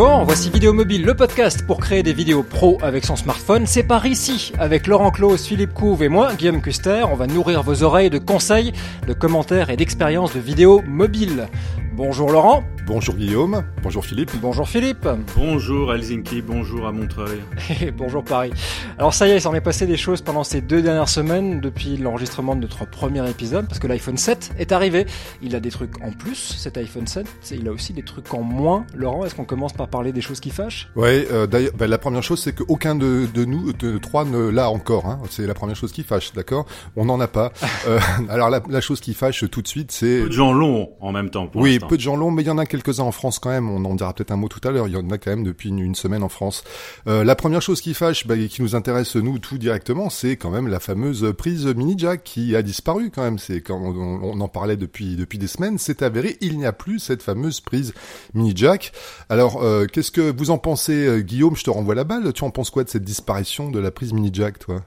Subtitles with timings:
[0.00, 3.66] Bonjour, voici Vidéo Mobile, le podcast pour créer des vidéos pro avec son smartphone.
[3.66, 7.04] C'est par ici, avec Laurent Claus, Philippe Couve et moi, Guillaume Custer.
[7.10, 8.72] On va nourrir vos oreilles de conseils,
[9.08, 11.48] de commentaires et d'expériences de vidéos mobiles.
[11.94, 12.62] Bonjour Laurent.
[12.88, 13.64] Bonjour Guillaume.
[13.82, 14.30] Bonjour Philippe.
[14.40, 15.06] Bonjour Philippe.
[15.36, 16.40] Bonjour Helsinki.
[16.40, 17.38] Bonjour à Montreuil.
[17.82, 18.50] Et bonjour Paris.
[18.96, 21.60] Alors ça y est, il s'en est passé des choses pendant ces deux dernières semaines
[21.60, 25.04] depuis l'enregistrement de notre premier épisode parce que l'iPhone 7 est arrivé.
[25.42, 27.26] Il a des trucs en plus, cet iPhone 7.
[27.50, 28.86] Il a aussi des trucs en moins.
[28.94, 30.88] Laurent, est-ce qu'on commence par parler des choses qui fâchent?
[30.96, 34.48] Ouais, euh, d'ailleurs, bah, la première chose, c'est qu'aucun de, de nous, de trois, ne
[34.48, 35.04] l'a encore.
[35.04, 35.18] Hein.
[35.28, 36.64] C'est la première chose qui fâche, d'accord?
[36.96, 37.52] On n'en a pas.
[37.86, 40.22] euh, alors la, la, chose qui fâche tout de suite, c'est...
[40.22, 41.48] Peu de gens l'ont en même temps.
[41.48, 43.50] Pour oui, peu de gens l'ont, mais il y en a quelques-uns en France quand
[43.50, 43.68] même.
[43.68, 44.88] On en dira peut-être un mot tout à l'heure.
[44.88, 46.64] Il y en a quand même depuis une, semaine en France.
[47.06, 50.50] Euh, la première chose qui fâche, bah, qui nous intéresse nous tout directement, c'est quand
[50.50, 53.38] même la fameuse prise mini jack qui a disparu quand même.
[53.38, 56.98] C'est quand on, en parlait depuis depuis des semaines, c'est avéré, il n'y a plus
[56.98, 57.94] cette fameuse prise
[58.34, 58.92] mini jack.
[59.28, 61.56] Alors, euh, qu'est-ce que vous en pensez, euh, Guillaume?
[61.56, 62.32] Je te renvoie la balle.
[62.32, 64.82] Tu en penses quoi de cette disparition de la prise mini jack, toi?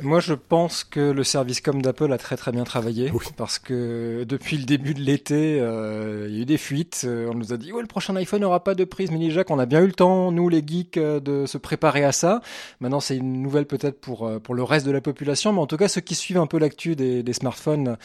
[0.00, 3.26] Moi, je pense que le service com d'Apple a très très bien travaillé oui.
[3.36, 7.06] parce que depuis le début de l'été, euh, il y a eu des fuites.
[7.06, 9.50] On nous a dit ouais, le prochain iPhone n'aura pas de prise mini jack.
[9.50, 12.40] On a bien eu le temps, nous les geeks, de se préparer à ça.
[12.80, 15.76] Maintenant, c'est une nouvelle peut-être pour pour le reste de la population, mais en tout
[15.76, 17.96] cas, ceux qui suivent un peu l'actu des, des smartphones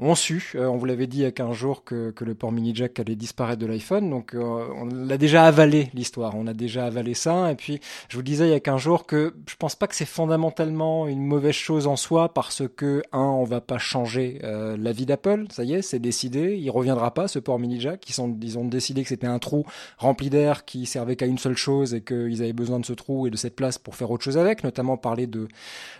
[0.00, 2.34] ont su, euh, on vous l'avait dit il y a 15 jours, que, que le
[2.34, 4.10] port mini jack allait disparaître de l'iPhone.
[4.10, 4.40] Donc euh,
[4.76, 7.50] on l'a déjà avalé l'histoire, on a déjà avalé ça.
[7.52, 9.94] Et puis je vous disais il y a 15 jours que je pense pas que
[9.94, 14.76] c'est fondamentalement une mauvaise chose en soi parce que un, on va pas changer euh,
[14.76, 15.46] la vie d'Apple.
[15.50, 18.08] Ça y est, c'est décidé, il reviendra pas ce port mini jack.
[18.08, 19.64] Ils, ils ont décidé que c'était un trou
[19.98, 23.26] rempli d'air qui servait qu'à une seule chose et qu'ils avaient besoin de ce trou
[23.26, 25.48] et de cette place pour faire autre chose avec, notamment parler de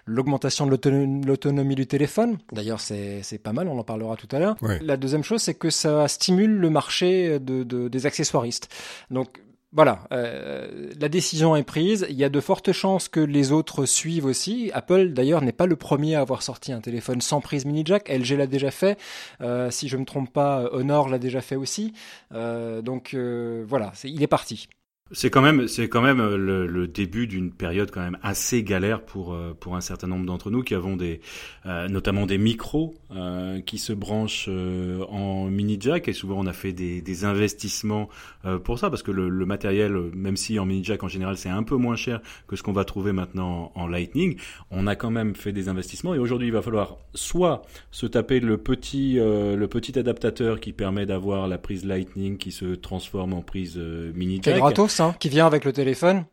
[0.07, 2.39] l'augmentation de l'autonomie du téléphone.
[2.53, 4.57] D'ailleurs c'est pas mal, on en parlera tout à l'heure.
[4.63, 4.79] Ouais.
[4.83, 8.69] La deuxième chose, c'est que ça stimule le marché de, de, des accessoiristes.
[9.11, 9.43] Donc
[9.75, 12.07] voilà, euh, la décision est prise.
[12.11, 14.71] Il y a de fortes chances que les autres suivent aussi.
[14.75, 18.11] Apple, d'ailleurs, n'est pas le premier à avoir sorti un téléphone sans prise mini jack.
[18.11, 18.99] LG l'a déjà fait.
[19.41, 21.95] Euh, si je me trompe pas, Honor l'a déjà fait aussi.
[22.35, 24.69] Euh, donc voilà, est, il est parti.
[25.13, 29.03] C'est quand même, c'est quand même le, le début d'une période quand même assez galère
[29.03, 31.21] pour pour un certain nombre d'entre nous qui avons des,
[31.67, 36.47] euh, notamment des micros euh, qui se branchent euh, en mini jack et souvent on
[36.47, 38.09] a fait des, des investissements
[38.45, 41.37] euh, pour ça parce que le, le, matériel, même si en mini jack en général
[41.37, 44.37] c'est un peu moins cher que ce qu'on va trouver maintenant en, en Lightning,
[44.71, 48.41] on a quand même fait des investissements et aujourd'hui il va falloir soit se taper
[48.41, 53.43] le petit le petit adaptateur qui permet d'avoir la prise Lightning qui se transforme en
[53.43, 54.59] prise mini jack.
[55.03, 56.25] Hein, qui vient avec le téléphone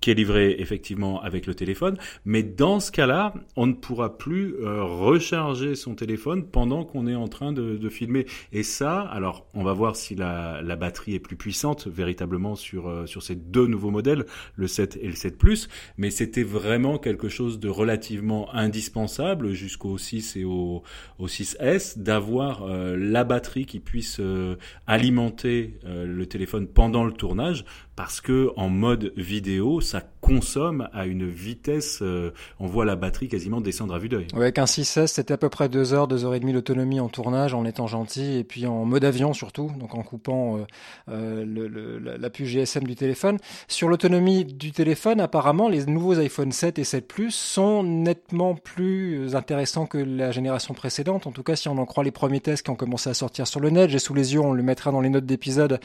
[0.00, 4.54] qui est livré effectivement avec le téléphone, mais dans ce cas-là, on ne pourra plus
[4.56, 8.26] euh, recharger son téléphone pendant qu'on est en train de, de, filmer.
[8.52, 12.88] Et ça, alors on va voir si la, la batterie est plus puissante véritablement sur
[12.88, 14.26] euh, sur ces deux nouveaux modèles,
[14.56, 19.98] le 7 et le 7 Plus, mais c'était vraiment quelque chose de relativement indispensable jusqu'au
[19.98, 20.82] 6 et au,
[21.18, 27.64] au 6S d'avoir euh, la batterie qui puisse euh, alimenter le téléphone pendant le tournage
[27.96, 33.28] parce que en mode vidéo, ça consomme à une vitesse, euh, on voit la batterie
[33.28, 34.26] quasiment descendre à vue d'œil.
[34.34, 37.00] Ouais, avec un 6S, c'était à peu près 2 heures, 2 heures et demie d'autonomie
[37.00, 40.66] en tournage, en étant gentil, et puis en mode avion surtout, donc en coupant euh,
[41.08, 43.38] euh, le, le, la puce GSM du téléphone.
[43.66, 49.34] Sur l'autonomie du téléphone, apparemment, les nouveaux iPhone 7 et 7 Plus sont nettement plus
[49.34, 51.26] intéressants que la génération précédente.
[51.26, 53.46] En tout cas, si on en croit les premiers tests qui ont commencé à sortir
[53.46, 55.80] sur le net, j'ai sous les yeux, on le mettra dans les notes d'épisode,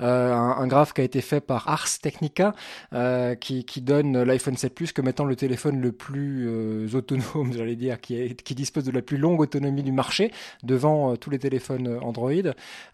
[0.00, 2.54] un, un graphe qui a été fait par Ars Technica,
[2.92, 7.76] euh, qui, donne l'iPhone 7 Plus comme étant le téléphone le plus euh, autonome, j'allais
[7.76, 10.32] dire, qui, dispose de la plus longue autonomie du marché,
[10.62, 12.32] devant euh, tous les téléphones Android.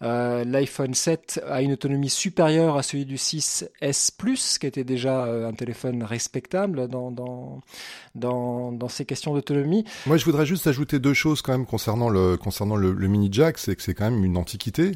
[0.01, 5.53] L'iPhone 7 a une autonomie supérieure à celui du 6S Plus, qui était déjà un
[5.53, 7.11] téléphone respectable dans,
[8.15, 9.85] dans, ces questions d'autonomie.
[10.07, 13.83] Moi, je voudrais juste ajouter deux choses quand même concernant le mini jack, c'est que
[13.83, 14.93] c'est quand même une antiquité.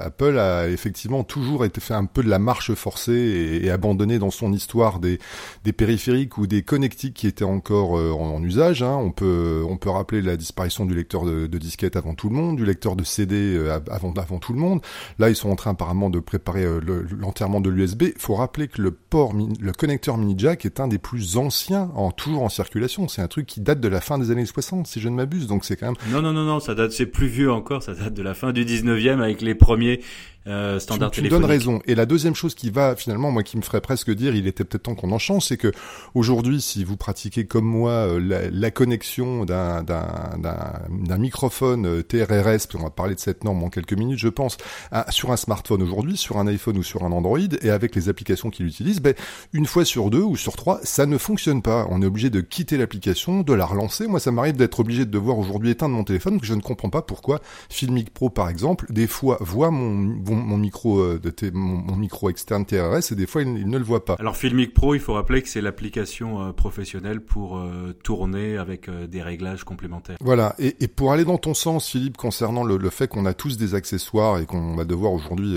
[0.00, 3.70] Apple a effectivement toujours été fait un peu de la marche forcée et, et
[4.18, 5.18] dans son histoire des,
[5.64, 8.82] des périphériques ou des connectiques qui étaient encore euh, en, en, usage.
[8.82, 8.96] Hein.
[8.96, 12.36] On peut on peut rappeler la disparition du lecteur de, de disquette avant tout le
[12.36, 14.80] monde, du lecteur de CD euh, avant avant tout le monde.
[15.18, 16.80] Là, ils sont en train apparemment de préparer euh,
[17.18, 18.02] l'enterrement de l'USB.
[18.02, 21.90] Il faut rappeler que le port le connecteur mini jack est un des plus anciens
[21.94, 23.08] en toujours en circulation.
[23.08, 25.46] C'est un truc qui date de la fin des années 60 si je ne m'abuse.
[25.46, 27.94] Donc c'est quand même Non non non non, ça date c'est plus vieux encore, ça
[27.94, 30.00] date de la fin du 19e avec les premiers
[30.46, 31.80] euh, standard tu, tu donnes raison.
[31.86, 34.64] Et la deuxième chose qui va finalement, moi, qui me ferait presque dire, il était
[34.64, 35.72] peut-être temps qu'on en change, c'est que
[36.14, 42.68] aujourd'hui, si vous pratiquez comme moi euh, la, la connexion d'un d'un microphone euh, TRRS,
[42.74, 44.56] on va parler de cette norme en quelques minutes, je pense,
[44.90, 48.08] à, sur un smartphone aujourd'hui, sur un iPhone ou sur un Android, et avec les
[48.08, 49.14] applications qu'il utilise, ben,
[49.52, 51.86] une fois sur deux ou sur trois, ça ne fonctionne pas.
[51.90, 54.06] On est obligé de quitter l'application, de la relancer.
[54.06, 56.90] Moi, ça m'arrive d'être obligé de devoir aujourd'hui éteindre mon téléphone, que je ne comprends
[56.90, 61.96] pas pourquoi Filmic Pro, par exemple, des fois voit mon, mon, micro euh, de mon,
[61.96, 64.16] micro externe TRS et des fois il, ne le voit pas.
[64.18, 68.90] Alors Filmic Pro, il faut rappeler que c'est l'application euh, professionnelle pour euh, tourner avec
[68.90, 70.16] des réglages complémentaires.
[70.20, 70.54] Voilà.
[70.58, 73.56] Et, et, pour aller dans ton sens, Philippe, concernant le, le fait qu'on a tous
[73.56, 75.56] des accessoires et qu'on va devoir aujourd'hui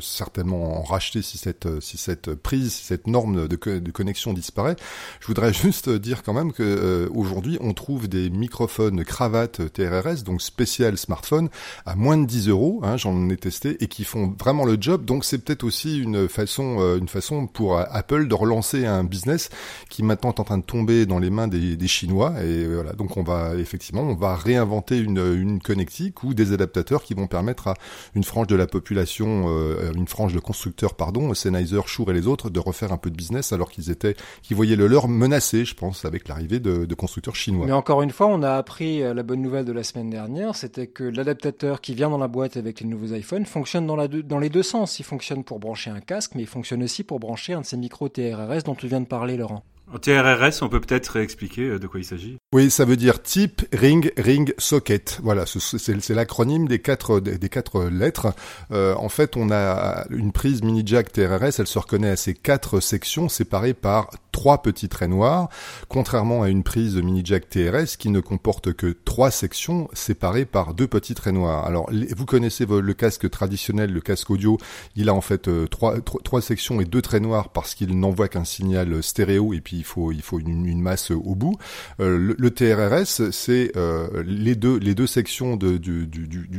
[0.00, 4.76] certainement en racheter si cette si cette prise, si cette norme de, de connexion disparaît,
[5.20, 10.42] je voudrais juste dire quand même que aujourd'hui on trouve des microphones cravates TRRS, donc
[10.42, 11.48] spécial smartphone,
[11.86, 12.80] à moins de 10 euros.
[12.82, 15.04] Hein, J'en ai testé et qui font vraiment le job.
[15.04, 19.04] Donc c'est peut-être aussi une façon, euh, une façon pour euh, Apple de relancer un
[19.04, 19.50] business
[19.90, 22.34] qui maintenant est en train de tomber dans les mains des, des Chinois.
[22.42, 27.02] Et voilà, donc on va effectivement, on va réinventer une, une connectique ou des adaptateurs
[27.02, 27.74] qui vont permettre à
[28.14, 32.26] une frange de la population, euh, une frange de constructeurs, pardon, Sennheiser, Shure et les
[32.26, 35.64] autres, de refaire un peu de business alors qu'ils étaient, qu'ils voyaient le leur menacé,
[35.64, 37.66] je pense, avec l'arrivée de, de constructeurs chinois.
[37.66, 40.86] Mais encore une fois, on a appris la bonne nouvelle de la semaine dernière, c'était
[40.86, 44.38] que l'adaptateur qui vient dans la boîte avec les nouveaux iPhones fonctionne dans, la dans
[44.38, 44.98] les deux sens.
[44.98, 47.76] Il fonctionne pour brancher un casque, mais il fonctionne aussi pour brancher un de ces
[47.76, 49.64] micros TRRS dont tu viens de parler, Laurent.
[49.92, 52.38] En TRRS, on peut peut-être expliquer euh, de quoi il s'agit?
[52.54, 55.20] Oui, ça veut dire type ring ring socket.
[55.22, 58.34] Voilà, c'est l'acronyme des quatre des quatre lettres.
[58.72, 61.60] Euh, en fait, on a une prise mini jack TRRS.
[61.60, 65.48] Elle se reconnaît à ces quatre sections séparées par trois petits traits noirs,
[65.88, 70.74] contrairement à une prise mini jack TRS qui ne comporte que trois sections séparées par
[70.74, 71.64] deux petits traits noirs.
[71.64, 74.58] Alors, vous connaissez le casque traditionnel, le casque audio.
[74.96, 78.26] Il a en fait euh, trois, trois sections et deux traits noirs parce qu'il n'envoie
[78.26, 81.56] qu'un signal stéréo et puis il faut il faut une, masse au bout.
[82.00, 85.78] Euh, le, TRRS, c'est euh, les deux les deux sections du,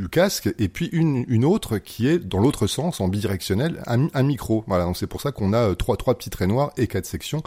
[0.10, 4.24] casque et puis une, une autre qui est dans l'autre sens en bidirectionnel un, un
[4.24, 4.64] micro.
[4.68, 7.06] Voilà, donc c'est pour ça qu'on a euh, trois trois petits traits noirs et quatre
[7.06, 7.44] sections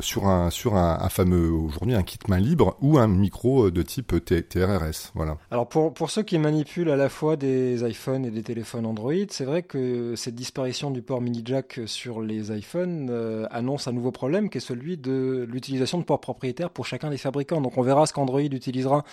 [0.00, 5.12] sur un un, fameux aujourd'hui un kit main libre ou un micro de type TRRS.
[5.14, 5.36] Voilà.
[5.50, 9.44] Alors pour ceux qui manipulent à la fois des iPhones et des téléphones Android, c'est
[9.44, 14.50] vrai que cette disparition du port mini jack sur les iPhones annonce un nouveau problème
[14.50, 17.60] qui est celui de l'utilisation de ports propriétaires pour chacun des fabricants.
[17.60, 19.04] Donc on verra ce qu'Android utilisera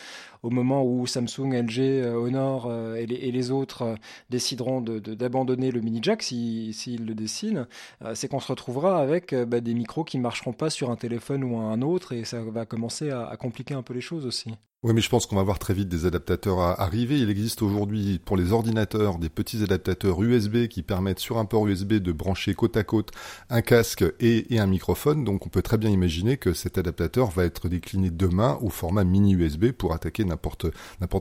[0.46, 3.96] au moment où Samsung, LG, euh, Honor euh, et, les, autres euh,
[4.30, 7.68] décideront d'abandonner le mini jack s'ils le dessinent.
[8.14, 11.44] C'est qu'on se retrouvera avec bah, des micros qui ne marcheront pas sur un téléphone
[11.44, 14.52] ou un autre et ça va commencer à compliquer un peu les choses aussi.
[14.86, 17.18] Oui, mais je pense qu'on va voir très vite des adaptateurs à arriver.
[17.18, 21.66] Il existe aujourd'hui pour les ordinateurs des petits adaptateurs USB qui permettent sur un port
[21.66, 23.10] USB de brancher côte à côte
[23.50, 25.24] un casque et, un microphone.
[25.24, 29.04] Donc on peut très bien imaginer que cet adaptateur va être décliné demain au format
[29.04, 30.68] mini USB pour attaquer n'importe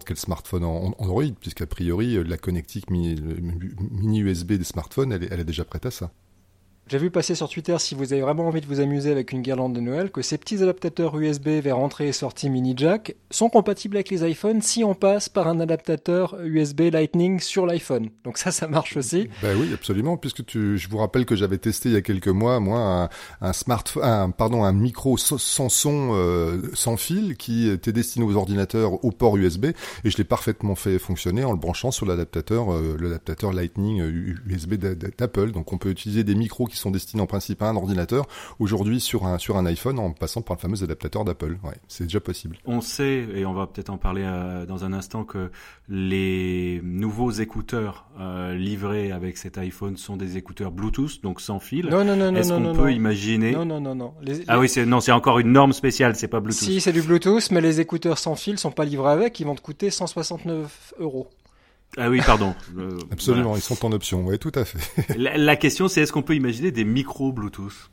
[0.04, 5.86] quel smartphone Android, puisqu'a priori la connectique mini, USB des smartphones, elle est déjà prête
[5.86, 6.10] à ça.
[6.86, 9.40] J'ai vu passer sur Twitter, si vous avez vraiment envie de vous amuser avec une
[9.40, 13.48] guirlande de Noël, que ces petits adaptateurs USB vers entrée et sortie mini jack sont
[13.48, 18.10] compatibles avec les iPhones si on passe par un adaptateur USB Lightning sur l'iPhone.
[18.24, 19.30] Donc ça, ça marche aussi.
[19.40, 22.60] Ben oui, absolument, puisque je vous rappelle que j'avais testé il y a quelques mois,
[22.60, 23.08] moi,
[23.40, 29.02] un, smartphone, pardon, un micro sans son, euh, sans fil, qui était destiné aux ordinateurs
[29.02, 29.66] au port USB,
[30.04, 34.02] et je l'ai parfaitement fait fonctionner en le branchant sur l'adaptateur, euh, l'adaptateur Lightning
[34.46, 35.50] USB euh, d'Apple.
[35.52, 38.26] Donc on peut utiliser des micros sont destinés en principe à un ordinateur,
[38.58, 41.58] aujourd'hui sur un, sur un iPhone en passant par le fameux adaptateur d'Apple.
[41.64, 42.58] Ouais, c'est déjà possible.
[42.66, 45.50] On sait, et on va peut-être en parler euh, dans un instant, que
[45.88, 51.86] les nouveaux écouteurs euh, livrés avec cet iPhone sont des écouteurs Bluetooth, donc sans fil.
[51.86, 52.38] Non, non, non, non.
[52.38, 54.14] Est-ce qu'on peut imaginer Non, non, non, non.
[54.48, 56.62] Ah oui, c'est non, c'est encore une norme spéciale, c'est pas Bluetooth.
[56.62, 59.54] Si, c'est du Bluetooth, mais les écouteurs sans fil sont pas livrés avec, ils vont
[59.54, 61.28] te coûter 169 euros.
[61.96, 62.54] Ah oui, pardon.
[62.76, 65.16] Euh, Absolument, ils sont en option, oui, tout à fait.
[65.16, 67.90] la question, c'est est-ce qu'on peut imaginer des micros Bluetooth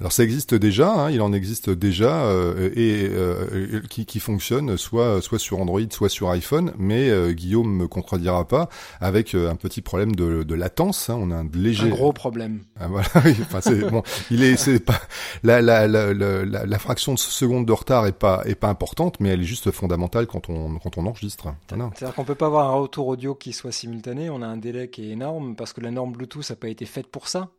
[0.00, 4.76] alors ça existe déjà, hein, il en existe déjà euh, et euh, qui, qui fonctionne
[4.76, 8.68] soit soit sur Android, soit sur iPhone, mais euh, Guillaume me contredira pas
[9.00, 11.10] avec un petit problème de, de latence.
[11.10, 12.60] Hein, on a un léger un gros problème.
[12.80, 15.00] Ah, voilà, enfin, c'est bon, il est c'est pas
[15.44, 19.20] la la, la la, la fraction de seconde de retard est pas est pas importante,
[19.20, 21.54] mais elle est juste fondamentale quand on quand on enregistre.
[21.68, 21.90] Voilà.
[21.94, 24.28] C'est-à-dire qu'on peut pas avoir un retour audio qui soit simultané.
[24.28, 26.84] On a un délai qui est énorme parce que la norme Bluetooth n'a pas été
[26.84, 27.50] faite pour ça.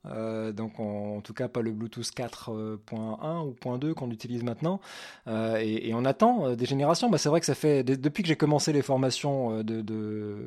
[0.54, 4.80] donc en tout cas pas le Bluetooth 4 4.1 ou 2 qu'on utilise maintenant.
[5.28, 7.10] Et, on attend des générations.
[7.10, 10.38] Bah, c'est vrai que ça fait depuis que j'ai commencé les formations de, de,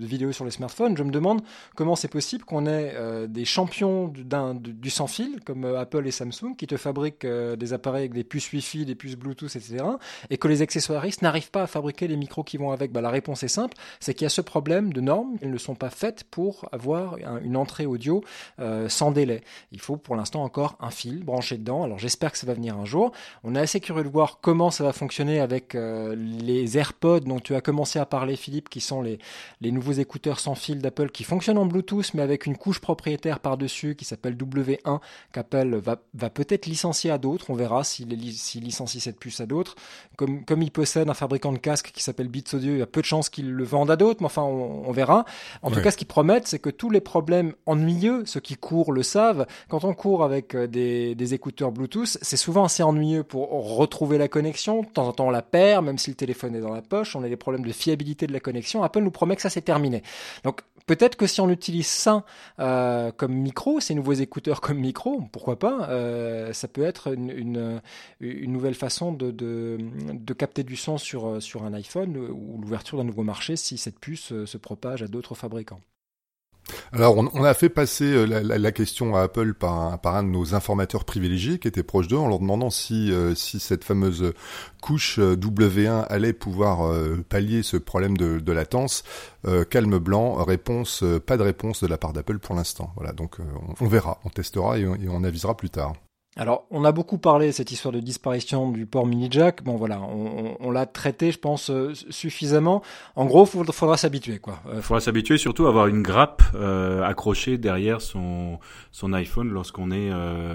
[0.00, 1.42] vidéos sur les smartphones, je me demande
[1.74, 2.94] comment c'est possible qu'on ait
[3.28, 8.02] des champions du, du sans fil comme Apple et Samsung qui te fabriquent des appareils
[8.02, 9.84] avec des puces Wi-Fi, des puces Bluetooth, etc.
[10.28, 12.92] Et que les accessoiristes n'arrivent pas à fabriquer les micros qui vont avec.
[12.92, 15.36] Bah, la réponse est simple, c'est qu'il y a ce problème de normes.
[15.40, 18.22] Elles ne sont pas faites pour avoir une entrée audio
[18.58, 19.42] euh, sans délai.
[19.72, 21.84] Il faut pour l'instant encore un fil branché dedans.
[21.84, 23.12] Alors j'espère que ça va venir un jour.
[23.44, 27.40] On est assez curieux de voir comment ça va fonctionner avec euh, les AirPods dont
[27.40, 29.18] tu as commencé à parler, Philippe, qui sont les,
[29.60, 33.40] les nouveaux écouteurs sans fil d'Apple qui fonctionnent en Bluetooth mais avec une couche propriétaire
[33.40, 35.00] par-dessus qui s'appelle W1
[35.32, 37.50] qu'Apple va, va peut-être licencier à d'autres.
[37.50, 39.74] On verra s'il licencie cette puce à d'autres.
[40.16, 42.86] Comme, comme il possède un fabricant de casque qui s'appelle Beats Audio, il y a
[42.86, 45.24] peu de chances qu'il le vende à d'autres, mais enfin on, verra.
[45.62, 48.92] En tout cas, ce qu'ils promettent, c'est que tous les problèmes ennuyeux, ceux qui courent
[48.92, 50.66] le savent, quand on court avec euh,
[51.14, 54.82] des, écouteurs Bluetooth, c'est souvent assez ennuyeux pour retrouver la connexion.
[54.82, 57.16] De temps en temps, on la perd, même si le téléphone est dans la poche.
[57.16, 58.82] On a des problèmes de fiabilité de la connexion.
[58.82, 60.02] Apple nous promet que ça c'est terminé.
[60.44, 62.24] Donc Peut-être que si on utilise ça
[62.58, 67.80] euh, comme micro, ces nouveaux écouteurs comme micro, pourquoi pas, euh, ça peut être une,
[68.20, 69.78] nouvelle façon de,
[70.36, 74.44] capter du son sur, sur un iPhone ou l'ouverture d'un nouveau marché si cette puce
[74.44, 75.80] se propage à d'autres fabricants.
[76.92, 81.04] Alors, on, a fait passer euh, la, question à Apple par un, de nos informateurs
[81.04, 84.32] privilégiés qui était proche d'eux en leur demandant si, euh, cette fameuse
[84.82, 86.92] couche euh, W1 allait pouvoir
[87.28, 89.04] pallier ce problème de, latence.
[89.70, 92.92] calme blanc, réponse, pas de réponse de la part d'Apple pour l'instant.
[92.96, 93.36] Voilà, donc
[93.80, 95.94] on, verra, on testera et on avisera plus tard.
[96.36, 99.64] Alors, on a beaucoup parlé de cette histoire de disparition du port mini jack.
[99.64, 102.82] Bon, voilà, on, l'a traité, je pense, euh, suffisamment.
[103.16, 104.60] En gros, il faudra s'habituer, quoi.
[104.66, 108.60] Il euh, faudra s'habituer, surtout à avoir une grappe euh, accrochée derrière son
[108.92, 110.10] son iPhone lorsqu'on est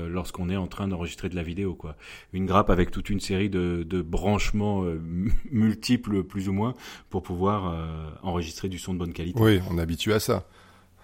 [0.10, 1.98] lorsqu'on est en train d'enregistrer de la vidéo, quoi.
[2.32, 4.84] Une grappe avec toute une série de, de branchements
[5.51, 6.74] multiples, plus ou moins,
[7.10, 7.75] pour pouvoir
[8.24, 9.41] enregistrer du son de bonne qualité.
[9.41, 10.46] Oui, on est habitué à ça.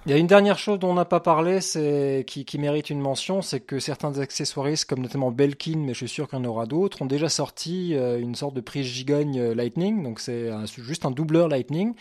[0.07, 2.99] Il y a une dernière chose dont on n'a pas parlé, c'est qui, mérite une
[2.99, 6.45] mention, c'est que certains accessoiristes, comme notamment Belkin, mais je suis sûr qu'il y en
[6.45, 10.01] aura d'autres, ont déjà sorti euh, une sorte de prise gigogne euh, Lightning.
[10.01, 11.93] Donc c'est juste un doubleur Lightning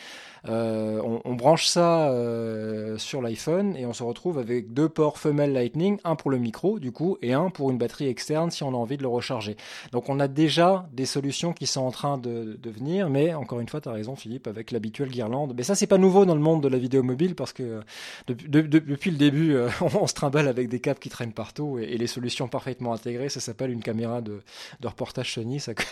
[0.48, 5.52] euh, on, branche ça euh, sur l'iPhone et on se retrouve avec deux ports femelles
[5.52, 8.68] Lightning, un pour le micro du coup et un pour une batterie externe si on
[8.68, 9.56] a envie de le recharger.
[9.92, 13.68] Donc on a déjà des solutions qui sont en train de, venir, mais encore une
[13.68, 15.54] fois, tu as raison Philippe, avec l'habituel guirlande.
[15.56, 17.80] Mais ça c'est pas nouveau dans le monde de la vidéo mobile parce que euh,
[18.28, 22.48] depuis le début, on, se trimballe avec des câbles qui traînent partout et, les solutions
[22.48, 24.40] parfaitement intégrées, ça s'appelle une caméra de,
[24.82, 25.72] reportage Sony, ça,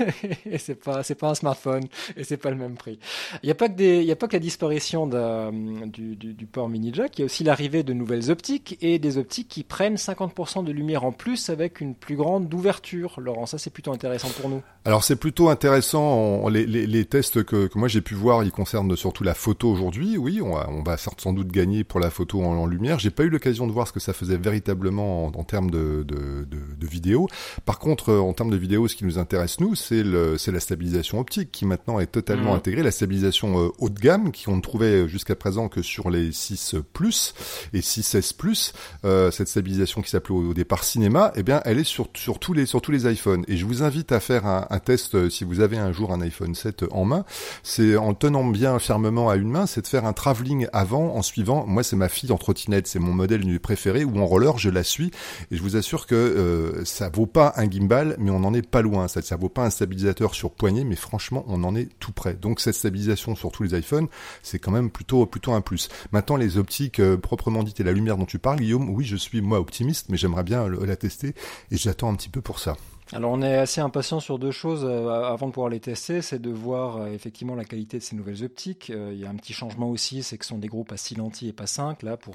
[0.46, 1.84] et c'est pas c'est pas un smartphone
[2.16, 2.98] et c'est pas le même prix.
[3.42, 6.92] Il n'y a, pas que des, a pas que la disparition du, du, port mini
[6.92, 10.64] jack, il y a aussi l'arrivée de nouvelles optiques et des optiques qui prennent 50%
[10.64, 13.20] de lumière en plus avec une plus grande ouverture.
[13.20, 14.62] Laurent, ça c'est plutôt intéressant pour nous.
[14.84, 16.48] Alors c'est plutôt intéressant.
[16.48, 20.16] les, les, tests que, que, moi j'ai pu voir, ils concernent surtout la photo aujourd'hui.
[20.16, 22.98] Oui, on va, on va sans doute gagner pour la photo en, lumière.
[22.98, 26.44] J'ai pas eu l'occasion de voir ce que ça faisait véritablement en, termes de, de,
[26.44, 27.28] de, de, vidéo.
[27.64, 31.50] Par contre, en termes de vidéo, ce qui nous intéresse nous, c'est la stabilisation optique
[31.52, 32.56] qui maintenant est totalement mmh.
[32.56, 32.82] intégrée.
[32.82, 36.76] La stabilisation euh, haut de gamme qui on trouvait jusqu'à présent que sur les 6
[36.92, 37.34] Plus
[37.72, 38.72] et 6S Plus.
[39.04, 42.52] Euh, cette stabilisation qui s'appelait au, départ Cinéma, eh bien, elle est sur, sur tous
[42.52, 43.44] les sur tous les iPhones.
[43.48, 46.20] Et je vous invite à faire un, test euh, si vous avez un jour un
[46.20, 47.24] iPhone 7 en main.
[47.62, 51.22] C'est en tenant bien fermement à une main, c'est de faire un travelling avant en
[51.22, 51.66] suivant.
[51.66, 54.84] Moi, c'est ma fille en trottinette, c'est mon modèle préféré ou en roller, je la
[54.84, 55.10] suis
[55.50, 58.66] et je vous assure que euh, ça vaut pas un gimbal, mais on en est
[58.66, 59.08] pas loin.
[59.08, 62.34] Ça vaut pas un stabilisateur sur poignet, mais franchement, on en est tout près.
[62.34, 64.08] Donc cette stabilisation sur tous les iPhones,
[64.42, 65.88] c'est quand même plutôt plutôt un plus.
[66.12, 69.16] Maintenant, les optiques euh, proprement dites et la lumière dont tu parles, Guillaume, oui, je
[69.16, 71.34] suis moi optimiste, mais j'aimerais bien la tester
[71.70, 72.76] et j'attends un petit peu pour ça.
[73.12, 76.38] Alors on est assez impatient sur deux choses euh, avant de pouvoir les tester, c'est
[76.38, 78.90] de voir euh, effectivement la qualité de ces nouvelles optiques.
[78.90, 80.96] Euh, il y a un petit changement aussi, c'est que ce sont des groupes à
[80.96, 82.34] 6 lentilles et pas 5 là pour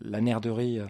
[0.00, 0.80] la, nerderie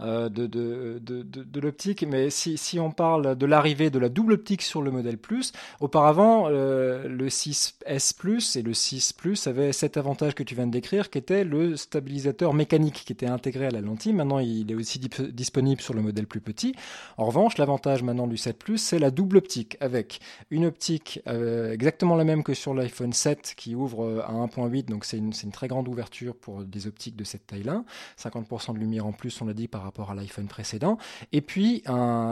[0.00, 2.04] de, de, de, de l'optique.
[2.06, 5.52] Mais si, si on parle de l'arrivée de la double optique sur le modèle Plus,
[5.80, 10.72] auparavant le 6S Plus et le 6 Plus avaient cet avantage que tu viens de
[10.72, 14.12] décrire, qui était le stabilisateur mécanique qui était intégré à la lentille.
[14.12, 16.74] Maintenant il est aussi disponible sur le modèle plus petit.
[17.16, 20.18] En revanche, l'avantage maintenant du 7 Plus, c'est la double optique avec
[20.50, 24.86] une optique euh, exactement la même que sur l'iPhone 7 qui ouvre euh, à 1.8,
[24.86, 27.84] donc c'est une, très grande ouverture pour des optiques de cette taille-là.
[28.20, 30.98] 50% de lumière en plus, on l'a dit, par rapport à l'iPhone précédent.
[31.30, 31.84] Et puis,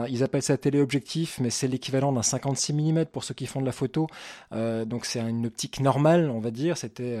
[0.09, 3.65] ils appellent ça téléobjectif, mais c'est l'équivalent d'un 56 mm pour ceux qui font de
[3.65, 4.07] la photo.
[4.51, 6.77] Euh, donc c'est une optique normale, on va dire.
[6.77, 7.17] C'était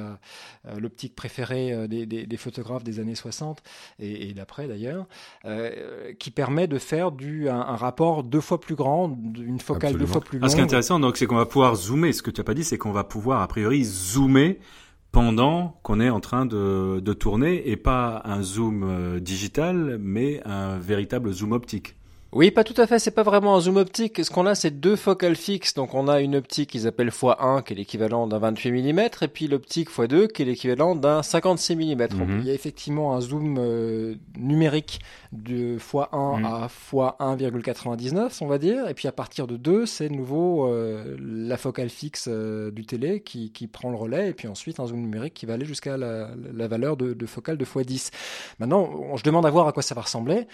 [0.77, 3.63] l'optique préférée des, photographes des années 60
[3.99, 5.07] et, d'après d'ailleurs,
[6.19, 9.99] qui permet de faire du, un, rapport deux fois plus grand, une focale Absolument.
[9.99, 10.45] deux fois plus longue.
[10.45, 12.13] Ah, ce qui est intéressant, donc, c'est qu'on va pouvoir zoomer.
[12.13, 14.59] Ce que tu n'as pas dit, c'est qu'on va pouvoir, a priori, zoomer
[15.11, 20.41] pendant qu'on est en train de, de, tourner et pas un zoom euh, digital, mais
[20.45, 21.95] un véritable zoom optique.
[22.35, 22.99] Oui, pas tout à fait.
[22.99, 24.23] C'est pas vraiment un zoom optique.
[24.23, 25.73] Ce qu'on a, c'est deux focales fixes.
[25.73, 29.27] Donc, on a une optique qu'ils appellent x1, qui est l'équivalent d'un 28 mm, et
[29.29, 31.79] puis l'optique x2, qui est l'équivalent d'un 56 mm.
[31.79, 32.39] Mm -hmm.
[32.39, 34.99] Il y a effectivement un zoom euh, numérique
[35.31, 36.45] de x1 mm -hmm.
[36.45, 38.89] à x1,99, on va dire.
[38.89, 42.85] Et puis, à partir de 2, c'est de nouveau euh, la focale fixe euh, du
[42.85, 44.29] télé qui, qui, prend le relais.
[44.31, 47.25] Et puis ensuite, un zoom numérique qui va aller jusqu'à la, la, valeur de, de,
[47.25, 48.11] focale de x10.
[48.59, 50.47] Maintenant, on, je demande à voir à quoi ça va ressembler.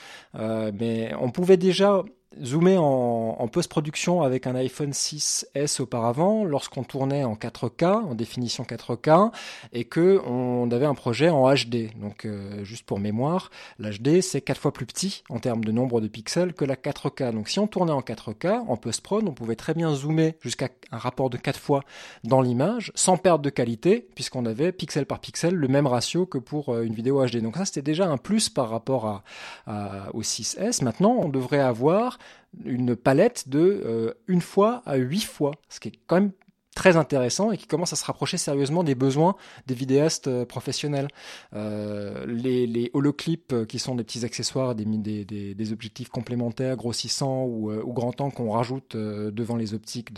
[0.79, 2.03] Mais on pouvait déjà déjà
[2.41, 9.31] zoomé en, post-production avec un iPhone 6S auparavant, lorsqu'on tournait en 4K, en définition 4K,
[9.73, 11.89] et que on avait un projet en HD.
[11.99, 15.99] Donc, euh, juste pour mémoire, l'HD c'est quatre fois plus petit en termes de nombre
[15.99, 17.33] de pixels que la 4K.
[17.33, 20.97] Donc, si on tournait en 4K, en post-prod, on pouvait très bien zoomer jusqu'à un
[20.97, 21.83] rapport de 4 fois
[22.23, 26.37] dans l'image, sans perdre de qualité, puisqu'on avait pixel par pixel le même ratio que
[26.37, 27.41] pour euh, une vidéo HD.
[27.41, 29.23] Donc ça, c'était déjà un plus par rapport
[29.67, 30.83] à, au 6S.
[30.83, 32.17] Maintenant, on devrait avoir
[32.65, 36.31] une palette de euh, une fois à huit fois, ce qui est quand même
[36.75, 39.35] très intéressant et qui commence à se rapprocher sérieusement des besoins
[39.67, 41.09] des vidéastes euh, professionnels.
[41.53, 46.75] Euh, les, les holoclips euh, qui sont des petits accessoires, des, des, des, objectifs complémentaires
[46.77, 50.09] grossissants ou, ou grand temps qu'on rajoute devant les optiques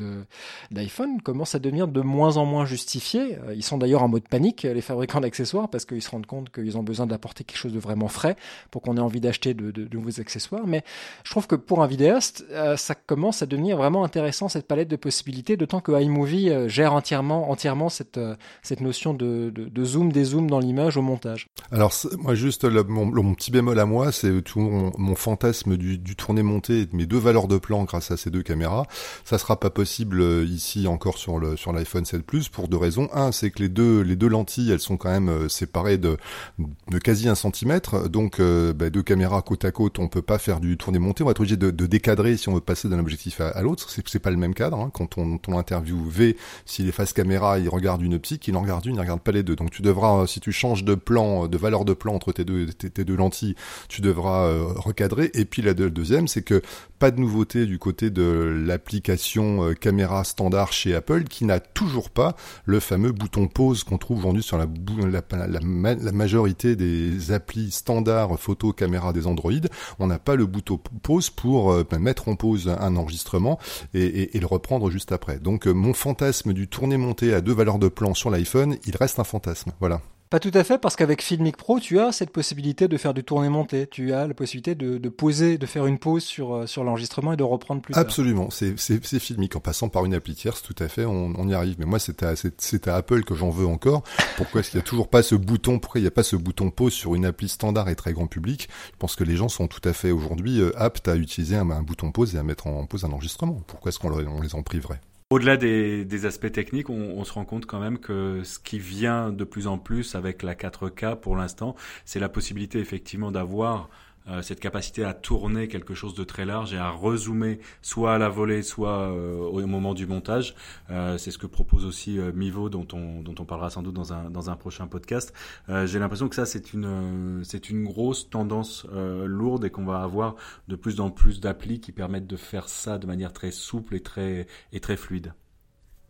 [0.72, 3.38] d'iPhone commencent à devenir de moins en moins justifiés.
[3.54, 6.78] Ils sont d'ailleurs en mode panique, les fabricants d'accessoires, parce qu'ils se rendent compte qu'ils
[6.78, 8.36] ont besoin d'apporter quelque chose de vraiment frais
[8.72, 10.66] pour qu'on ait envie d'acheter de, de, de, nouveaux accessoires.
[10.66, 10.84] Mais
[11.24, 12.46] je trouve que pour un vidéaste,
[12.78, 16.94] ça commence à devenir vraiment intéressant cette palette de possibilités, d'autant que iMovie euh, gère
[16.94, 21.48] entièrement, entièrement cette, euh, cette notion de, de, de zoom, dézoom dans l'image au montage.
[21.72, 26.88] Alors moi juste mon, petit bémol à moi, c'est tout mon, fantasme du, du tourné-monté,
[26.94, 28.86] mes deux valeurs de plan grâce à ces deux caméras.
[29.26, 32.78] Ça sera pas possible euh, ici encore sur le sur l'iPhone 7 Plus pour deux
[32.78, 33.10] raisons.
[33.14, 36.18] Un, c'est que les deux les deux lentilles, elles sont quand même séparées de,
[36.60, 40.60] de quasi un centimètre, donc bah, deux caméras côte à côte, on peut pas faire
[40.60, 41.24] du tourné-monté.
[41.24, 43.90] On va être obligé de, décadrer si on veut passer d'un objectif à, à l'autre.
[43.90, 44.80] C'est c'est pas le même cadre.
[44.80, 44.92] Hein.
[44.94, 46.33] Quand on, on interview V
[46.66, 49.32] s'il est face caméra, il regarde une optique, il en regarde une, il regarde pas
[49.32, 49.56] les deux.
[49.56, 52.68] Donc tu devras, si tu changes de plan, de valeur de plan entre tes deux,
[52.68, 53.56] tes, tes deux lentilles,
[53.90, 55.32] tu devras euh, recadrer.
[55.34, 56.62] Et puis la, deuxième, c'est que
[57.00, 62.10] pas de nouveauté du côté de l'application euh, caméra standard chez Apple, qui n'a toujours
[62.10, 64.68] pas le fameux bouton pause qu'on trouve aujourd'hui sur la,
[65.08, 69.52] la, majorité des applis standard photo caméra des Android.
[70.00, 73.60] On n'a pas le bouton pause pour euh, mettre en pause un enregistrement
[73.94, 75.40] et, et, le reprendre juste après.
[75.40, 76.23] Donc euh, mon fantasme
[76.54, 79.72] du tourné-monté à deux valeurs de plan sur l'iPhone, il reste un fantasme.
[79.80, 80.02] Voilà.
[80.34, 83.24] Pas tout à fait, parce qu'avec Filmic Pro, tu as cette possibilité de faire du
[83.24, 83.86] tourné-monté.
[83.86, 87.34] Tu as la possibilité de, de, poser, de faire une pause sur, euh, sur l'enregistrement
[87.34, 88.76] et de reprendre plus Absolument, c'est
[89.20, 89.56] Filmic.
[89.56, 91.76] En passant par une appli tierce, tout à fait, on, on y arrive.
[91.78, 94.02] Mais moi, c'est à, à, Apple que j'en veux encore.
[94.36, 96.36] Pourquoi est-ce qu'il n'y a toujours pas ce bouton Pourquoi il n'y a pas ce
[96.36, 98.70] bouton pause sur une appli standard et très grand public?
[98.94, 101.70] Je pense que les gens sont tout à fait aujourd'hui euh, aptes à utiliser un,
[101.70, 103.62] un, bouton pause et à mettre en pause un enregistrement.
[103.68, 105.00] Pourquoi est-ce qu'on les en priverait?
[105.34, 109.44] Au-delà des, aspects techniques, on, se rend compte quand même que ce qui vient de
[109.44, 113.90] plus en plus avec la 4K pour l'instant, c'est la possibilité effectivement d'avoir
[114.28, 118.18] euh, cette capacité à tourner quelque chose de très large et à rezoomer soit à
[118.18, 120.56] la volée, soit euh, au moment du montage.
[120.90, 123.96] Euh, c'est ce que propose aussi euh, Mivo, dont on, dont on parlera sans doute
[123.96, 125.34] dans un, dans un prochain podcast.
[125.70, 130.02] Euh, j'ai l'impression que ça, c'est une, c'est une grosse tendance lourde et qu'on va
[130.02, 130.36] avoir
[130.68, 134.00] de plus en plus d'applis qui permettent de faire ça de manière très souple et
[134.02, 135.34] très, et très fluide.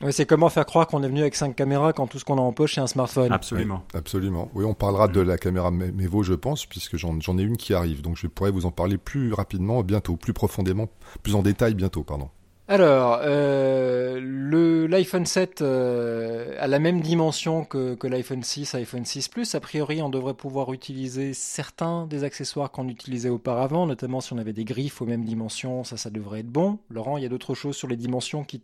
[0.02, 2.38] Oui, c'est comment faire croire qu'on est venu avec cinq caméras quand tout ce qu'on
[2.38, 3.32] a en poche c'est un smartphone.
[3.32, 3.84] Absolument.
[3.94, 4.52] Oui, absolument.
[4.54, 8.02] Oui, on parlera de la caméra Mevo, je pense, puisque j'en ai une qui arrive.
[8.02, 10.90] Donc je pourrais vous en parler plus rapidement, bientôt, plus profondément,
[11.22, 12.30] plus en détail bientôt, pardon.
[12.70, 19.28] Alors, euh, le l'iPhone 7 euh, a la même dimension que, l'iPhone 6, iPhone 6
[19.28, 24.32] Plus, a priori, on devrait pouvoir utiliser certains des accessoires qu'on utilisait auparavant, notamment si
[24.32, 26.80] on avait des griffes aux mêmes dimensions, ça, ça devrait être bon.
[26.90, 28.62] Laurent, il y a d'autres choses sur les dimensions qui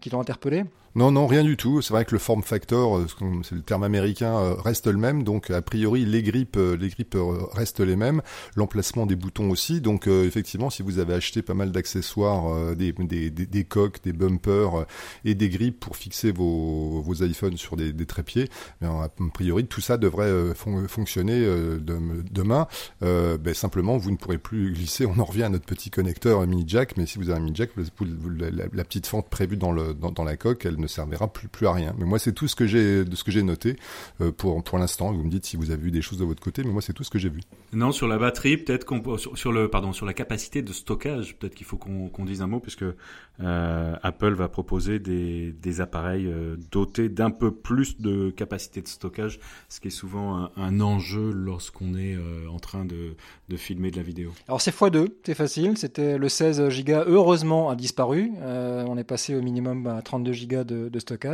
[0.00, 0.64] qui t'ont interpellé?
[0.94, 1.82] Non, non, rien du tout.
[1.82, 3.06] C'est vrai que le form factor, euh,
[3.42, 5.22] c'est le terme américain, euh, reste le même.
[5.22, 7.16] Donc, a priori, les grippes, les grippes
[7.52, 8.22] restent les mêmes.
[8.56, 9.80] L'emplacement des boutons aussi.
[9.80, 14.86] Donc, effectivement, si vous avez acheté pas mal d'accessoires, des, coques, des bumpers
[15.24, 18.48] et des grippes pour fixer vos, iPhones sur des, trépieds,
[18.82, 20.54] a priori, tout ça devrait
[20.88, 21.40] fonctionner
[21.80, 22.66] demain.
[23.02, 25.06] Euh, ben, simplement, vous ne pourrez plus glisser.
[25.06, 27.56] On en revient à notre petit connecteur mini jack, mais si vous avez un mini
[27.56, 31.94] jack, la, petite fente prévue dans, la coque, elle ne servira plus, plus à rien.
[31.98, 33.76] Mais moi, c'est tout ce que j'ai de ce que j'ai noté
[34.20, 35.12] euh, pour pour l'instant.
[35.12, 36.92] Vous me dites si vous avez vu des choses de votre côté, mais moi, c'est
[36.92, 37.40] tout ce que j'ai vu.
[37.72, 41.36] Non, sur la batterie, peut-être qu'on sur, sur, le pardon sur la capacité de stockage,
[41.38, 42.84] peut-être qu'il faut qu'on dise un mot puisque
[43.42, 48.88] euh, Apple va proposer des, des appareils euh, dotés d'un peu plus de capacité de
[48.88, 53.14] stockage, ce qui est souvent un, un enjeu lorsqu'on est euh, en train de,
[53.48, 54.32] de, filmer de la vidéo.
[54.48, 59.04] Alors c'est x2, c'est facile, c'était le 16 Go, heureusement a disparu, euh, on est
[59.04, 60.64] passé au minimum à 32 Go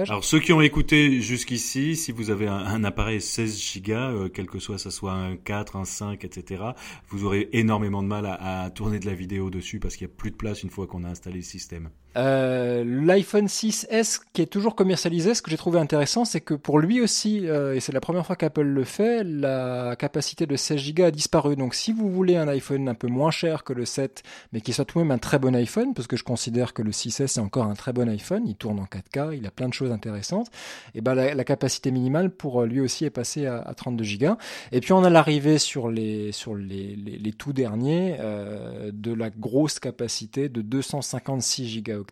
[0.08, 4.28] Alors ceux qui ont écouté jusqu'ici, si vous avez un, un appareil 16 Go, euh,
[4.32, 6.64] quel que soit, ça soit un 4, un 5, etc.,
[7.08, 10.12] vous aurez énormément de mal à, à tourner de la vidéo dessus parce qu'il n'y
[10.12, 11.90] a plus de place une fois qu'on a installé le système.
[12.16, 16.78] Euh, L'iPhone 6S qui est toujours commercialisé, ce que j'ai trouvé intéressant, c'est que pour
[16.78, 20.94] lui aussi, euh, et c'est la première fois qu'Apple le fait, la capacité de 16
[20.94, 21.56] Go a disparu.
[21.56, 24.72] Donc si vous voulez un iPhone un peu moins cher que le 7, mais qui
[24.72, 27.36] soit tout de même un très bon iPhone, parce que je considère que le 6S
[27.36, 29.92] est encore un très bon iPhone, il tourne en 4K, il a plein de choses
[29.92, 30.48] intéressantes,
[30.94, 34.36] et ben la, capacité minimale pour lui aussi est passée à, à 32 Go.
[34.72, 39.12] Et puis on a l'arrivée sur les sur les, les, les tout derniers euh, de
[39.12, 42.05] la grosse capacité de 256 Go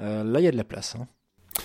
[0.00, 0.96] euh, là, il y a de la place.
[0.96, 1.06] Hein.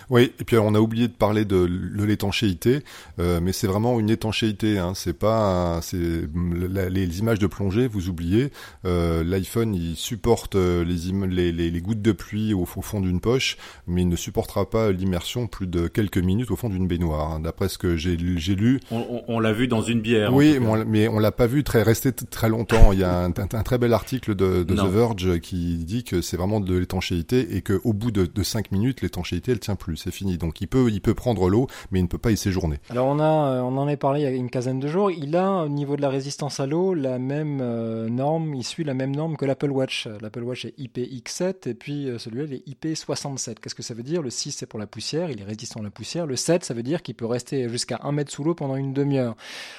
[0.09, 1.67] Oui, et puis on a oublié de parler de,
[2.03, 2.79] l'étanchéité,
[3.19, 4.77] euh, mais c'est vraiment une étanchéité.
[4.77, 4.93] Hein.
[4.95, 8.51] C'est pas, c'est les images de plongée, vous oubliez.
[8.85, 13.57] Euh, L'iPhone, il supporte euh, les, les, les, gouttes de pluie au, fond d'une poche,
[13.87, 17.33] mais il ne supportera pas l'immersion plus de quelques minutes au fond d'une baignoire.
[17.33, 17.39] Hein.
[17.39, 18.79] D'après ce que j'ai lu.
[18.91, 20.33] On, on, l'a vu dans une bière.
[20.33, 22.91] Oui, mais on, mais on l'a pas vu très rester très longtemps.
[22.91, 26.21] Il y a un, un, très bel article de, de The Verge qui dit que
[26.21, 29.97] c'est vraiment de l'étanchéité et qu'au bout de, de 5 minutes, l'étanchéité, elle tient plus
[29.97, 30.37] c'est fini.
[30.37, 32.77] Donc il peut, il peut prendre l'eau, mais il ne peut pas y séjourner.
[32.89, 35.11] Alors on a, euh, on en est parlé il y a une quinzaine de jours.
[35.11, 38.83] Il a au niveau de la résistance à l'eau la même euh, norme, il suit
[38.83, 40.07] la même norme que l'Apple Watch.
[40.21, 43.55] L'Apple Watch est IPX7 et puis euh, celui-là il est IP67.
[43.61, 44.21] Qu'est-ce que ça veut dire?
[44.21, 46.25] Le 6 c'est pour la poussière, il est résistant à la poussière.
[46.25, 48.93] Le 7 ça veut dire qu'il peut rester jusqu'à 1 mètre sous l'eau pendant une
[48.93, 49.35] demi-heure.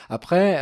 [0.08, 0.52] Après,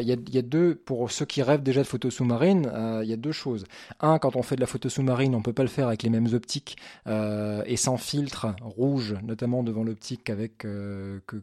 [0.00, 2.70] il y, a, y, a, deux, pour ceux qui rêvent déjà de photos sous-marines,
[3.02, 3.64] il y a deux choses.
[4.00, 6.10] Un, quand on fait de la photo sous-marine, on peut pas le faire avec les
[6.10, 8.85] mêmes optiques et sans filtre rouge
[9.22, 11.40] notamment devant l'optique avec euh, que,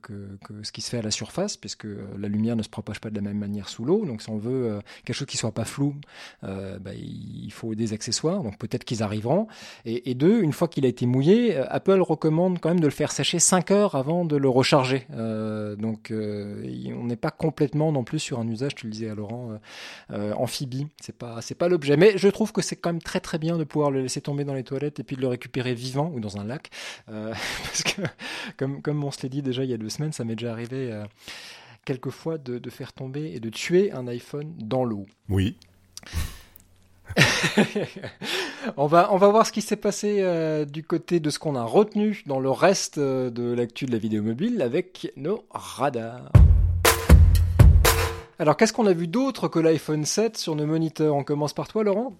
[0.63, 3.09] ce qui se fait à la surface, puisque euh, la lumière ne se propage pas
[3.09, 4.05] de la même manière sous l'eau.
[4.05, 5.95] Donc si on veut euh, quelque chose qui soit pas flou,
[6.41, 8.43] bah, il faut des accessoires.
[8.43, 9.47] Donc peut-être qu'ils arriveront.
[9.85, 13.11] Et, deux, une fois qu'il a été mouillé, Apple recommande quand même de le faire
[13.11, 15.07] sécher 5 heures avant de le recharger.
[15.09, 19.59] donc on n'est pas complètement non plus sur un usage, tu le disais à Laurent,
[20.09, 20.87] amphibie.
[21.01, 21.97] C'est pas c'est pas l'objet.
[21.97, 24.43] Mais je trouve que c'est quand même très très bien de pouvoir le laisser tomber
[24.43, 26.69] dans les toilettes et puis de le récupérer vivant ou dans un lac.
[27.63, 28.01] parce que,
[28.57, 30.51] comme, comme on se l'est dit déjà il y a deux semaines, ça m'est déjà
[30.51, 31.05] arrivé euh,
[31.85, 35.05] quelquefois de, de, faire tomber et de tuer un iPhone dans l'eau.
[35.29, 35.57] Oui.
[38.77, 41.55] on, va, on va voir ce qui s'est passé euh, du côté de ce qu'on
[41.55, 46.31] a retenu dans le reste euh, de l'actu de la vidéo mobile avec nos radars.
[48.39, 51.15] Alors qu'est-ce qu'on a vu d'autre que l'iPhone 7 sur nos moniteurs?
[51.15, 52.13] On commence par toi Laurent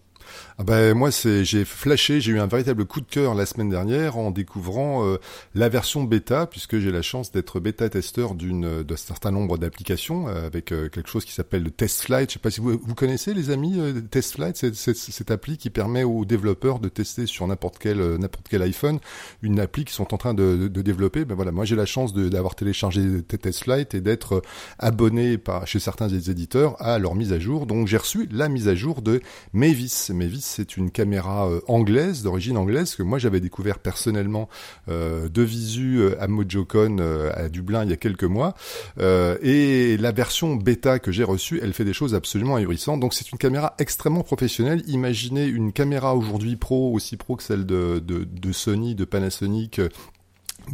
[0.58, 3.70] ah ben moi c'est j'ai flashé, j'ai eu un véritable coup de cœur la semaine
[3.70, 5.18] dernière en découvrant euh,
[5.56, 10.28] la version bêta puisque j'ai la chance d'être bêta testeur d'une d'un certain nombre d'applications
[10.28, 12.30] euh, avec euh, quelque chose qui s'appelle le Test Flight.
[12.30, 13.80] Je sais pas si vous, vous connaissez les amis
[14.12, 18.48] Test Flight, c'est cette appli qui permet aux développeurs de tester sur n'importe quel n'importe
[18.50, 19.00] quel iPhone
[19.42, 21.26] une appli qu'ils sont en train de, de, développer.
[21.26, 24.42] Ben voilà, moi j'ai la chance d'avoir téléchargé Test Flight et d'être
[24.80, 27.66] abonné par chez certains des éditeurs à leur mise à jour.
[27.66, 29.22] Donc j'ai reçu la mise à jour de
[29.54, 34.50] Mavis Mavis, c'est une caméra euh, anglaise, d'origine anglaise, que moi j'avais découvert personnellement
[34.90, 36.98] euh, de visu euh, à MojoCon
[37.34, 38.56] à Dublin il y a quelques mois.
[39.00, 43.00] et la version bêta que j'ai reçue, elle fait des choses absolument ahurissantes.
[43.00, 44.84] Donc c'est une caméra extrêmement professionnelle.
[44.88, 48.02] Imaginez une caméra aujourd'hui pro, aussi pro que celle de,
[48.52, 49.82] Sony, de Panasonic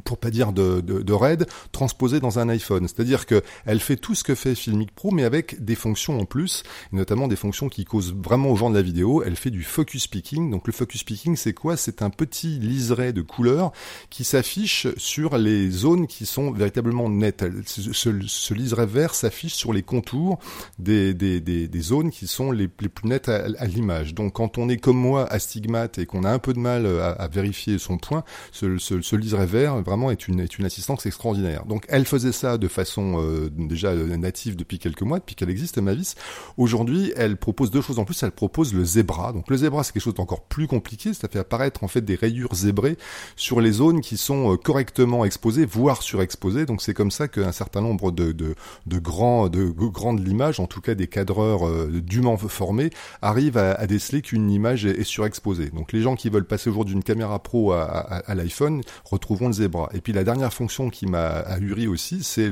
[0.03, 2.87] pour pas dire de, de, de RAID, transposée dans un iPhone.
[2.87, 6.25] C'est-à-dire que elle fait tout ce que fait Filmic Pro, mais avec des fonctions en
[6.25, 9.23] plus, notamment des fonctions qui causent vraiment aux gens de la vidéo.
[9.23, 10.51] Elle fait du focus picking.
[10.51, 11.77] Donc le focus picking, c'est quoi?
[11.77, 13.71] C'est un petit liseré de couleurs
[14.09, 17.45] qui s'affiche sur les zones qui sont véritablement nettes.
[17.65, 20.39] Ce, ce, liseré vert s'affiche sur les contours
[20.77, 24.13] des, des, des, zones qui sont les, les plus nettes à, l'image.
[24.13, 27.11] Donc quand on est comme moi astigmate et qu'on a un peu de mal à,
[27.11, 31.05] à vérifier son point, ce, ce, ce liseré vert vraiment est une, est une assistance
[31.05, 31.65] extraordinaire.
[31.65, 35.77] Donc elle faisait ça de façon euh, déjà native depuis quelques mois, depuis qu'elle existe,
[35.77, 36.15] Mavis.
[36.57, 38.21] Aujourd'hui, elle propose deux choses en plus.
[38.23, 39.33] Elle propose le zébra.
[39.33, 41.13] Donc le zébra, c'est quelque chose d'encore plus compliqué.
[41.13, 42.97] Ça fait apparaître en fait des rayures zébrées
[43.35, 46.65] sur les zones qui sont euh, correctement exposées, voire surexposées.
[46.65, 49.73] Donc c'est comme ça qu'un certain nombre de, de, de grands, de
[50.59, 52.89] en tout cas des cadreurs euh, dûment formés,
[53.21, 55.69] arrivent à, déceler qu'une image est, surexposée.
[55.69, 59.47] Donc les gens qui veulent passer aujourd'hui d'une caméra pro à, à, à l'iPhone retrouveront
[59.47, 59.68] le zébra.
[59.93, 62.49] Et puis la dernière fonction qui m'a ahuri aussi, c'est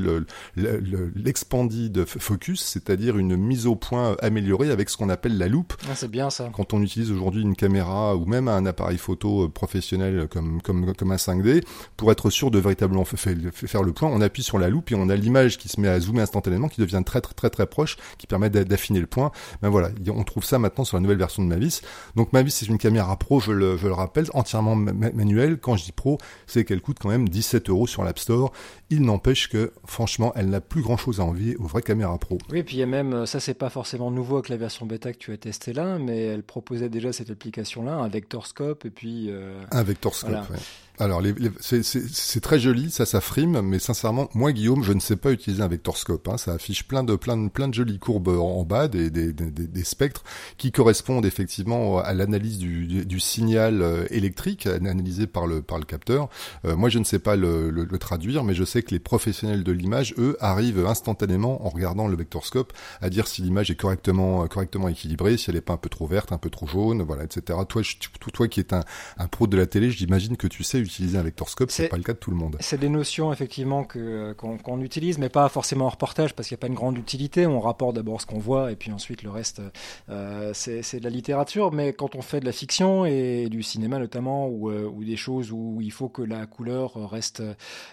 [0.56, 5.73] l'expanded le, focus, c'est-à-dire une mise au point améliorée avec ce qu'on appelle la loupe.
[5.89, 6.49] Ah, c'est bien ça.
[6.53, 10.93] Quand on utilise aujourd'hui une caméra ou même un appareil photo euh, professionnel comme, comme,
[10.93, 11.63] comme un 5D,
[11.95, 15.10] pour être sûr de véritablement faire le point, on appuie sur la loupe et on
[15.10, 17.97] a l'image qui se met à zoomer instantanément, qui devient très très très très proche,
[18.17, 19.32] qui permet d'affiner le point.
[19.62, 21.82] Ben voilà, on trouve ça maintenant sur la nouvelle version de Mavis.
[22.15, 25.58] Donc Mavis c'est une caméra pro, je le, je le rappelle, entièrement manuelle.
[25.60, 28.52] Quand je dis pro, c'est qu'elle coûte quand même 17 euros sur l'App Store.
[28.89, 32.38] Il n'empêche que, franchement, elle n'a plus grand chose à envier aux vraies caméras pro.
[32.52, 34.86] Oui, puis il y a même, euh, ça c'est pas forcément nouveau avec la version
[34.86, 38.89] bêta que tu as testé là, mais elle proposait déjà cette application-là, un vectorscope et
[38.89, 39.28] puis.
[39.30, 40.48] Euh, un vectorscope, voilà.
[40.50, 40.58] ouais.
[40.99, 44.99] Alors, les, les, c'est très joli, ça, ça frime, mais sincèrement, moi, Guillaume, je ne
[44.99, 46.27] sais pas utiliser un vectorscope.
[46.27, 49.31] Hein, ça affiche plein de, plein de, plein de jolies courbes en bas, des, des,
[49.31, 50.23] des, des spectres
[50.57, 55.86] qui correspondent effectivement à l'analyse du, du, signal euh, électrique analysé par le, par le
[55.86, 56.29] capteur.
[56.65, 58.99] Euh, moi, je ne sais pas le, le, le, traduire, mais je sais que les
[58.99, 63.75] professionnels de l'image, eux, arrivent instantanément en regardant le vectorscope à dire si l'image est
[63.75, 67.03] correctement, correctement équilibrée, si elle n'est pas un peu trop verte, un peu trop jaune,
[67.03, 67.60] voilà, etc.
[67.69, 67.97] Toi, je,
[68.33, 68.83] toi qui es un,
[69.19, 72.04] un pro de la télé, j'imagine que tu sais utiliser un vectorscope, c'est pas le
[72.04, 72.58] cas de tout le monde.
[72.60, 76.56] C'est des notions effectivement que qu'on qu utilise, mais pas forcément en reportage parce qu'il
[76.56, 77.45] n'y a pas une grande utilité.
[77.45, 79.62] On rapporte d'abord ce qu'on voit et puis ensuite le reste,
[80.10, 81.71] euh, c'est de la littérature.
[81.71, 85.17] Mais quand on fait de la fiction et du cinéma notamment, ou, euh, ou des
[85.17, 87.41] choses où il faut que la couleur reste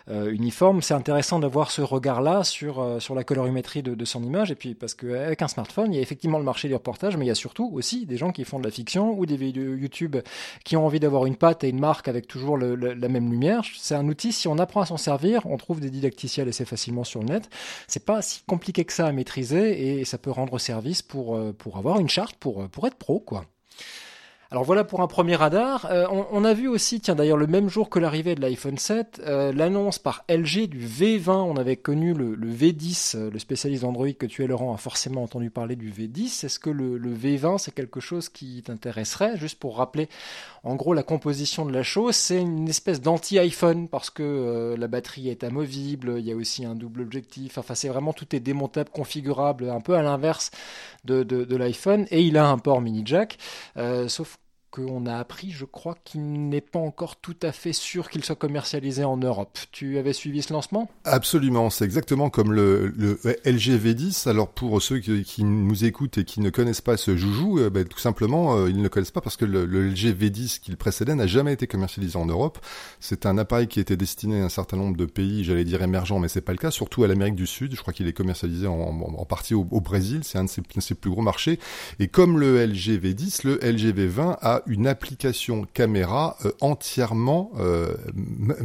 [0.09, 4.23] euh, uniforme, c'est intéressant d'avoir ce regard-là sur euh, sur la colorimétrie de, de, son
[4.23, 4.51] image.
[4.51, 7.25] Et puis parce qu'avec un smartphone, il y a effectivement le marché du reportage, mais
[7.25, 9.75] il y a surtout aussi des gens qui font de la fiction ou des vidéos
[9.75, 10.17] YouTube
[10.65, 13.63] qui ont envie d'avoir une patte et une marque avec toujours le, la même lumière.
[13.77, 17.05] C'est un outil, si on apprend à s'en servir, on trouve des didacticiels assez facilement
[17.05, 17.49] sur le net.
[17.89, 21.53] C'est pas si compliqué que ça à maîtriser et ça peut rendre service pour, euh,
[21.53, 23.47] pour avoir une charte pour, euh, pour être pro, quoi.
[24.51, 25.87] Alors voilà pour un premier radar.
[25.91, 29.23] Euh, on, a vu aussi, tiens d'ailleurs le même jour que l'arrivée de l'iPhone 7,
[29.27, 31.31] euh, l'annonce par LG du V20.
[31.31, 34.77] On avait connu le, le V10, euh, le spécialiste d'Android que tu es Laurent a
[34.77, 36.45] forcément entendu parler du V10.
[36.45, 39.37] Est-ce que le, le V20 c'est quelque chose qui t'intéresserait?
[39.39, 40.09] Juste pour rappeler
[40.63, 45.31] en gros la composition de la chose, c'est une espèce d'anti-iPhone parce que la batterie
[45.31, 47.59] est amovible, il y a aussi un double objectif.
[47.59, 50.53] Enfin c'est vraiment tout est démontable, configurable, un peu à l'inverse
[51.05, 53.37] de, de, de l'iPhone et il a un port mini jack.
[54.07, 54.39] Sauf
[54.75, 58.35] qu'on a appris, je crois, qu'il n'est pas encore tout à fait sûr qu'il soit
[58.35, 59.57] commercialisé en Europe.
[59.71, 60.91] Tu avais suivi ce lancement?
[61.05, 64.29] Absolument, c'est exactement comme le, le, LG V10.
[64.29, 67.85] Alors pour ceux qui, nous écoutent et qui ne connaissent pas ce joujou, euh, ben,
[67.85, 70.73] tout simplement, euh, ils ne le connaissent pas parce que le, le LG V10 qui
[70.73, 72.59] le précédait n'a jamais été commercialisé en Europe.
[72.99, 76.19] C'est un appareil qui était destiné à un certain nombre de pays, j'allais dire émergents,
[76.19, 77.77] mais c'est pas le cas, surtout à l'Amérique du Sud.
[77.77, 81.11] Je crois qu'il est commercialisé en, partie au, Brésil, c'est un de ses, ses, plus
[81.11, 81.61] gros marchés.
[82.01, 87.95] Et comme le LG V10, le LG V20 a une application caméra euh, entièrement euh,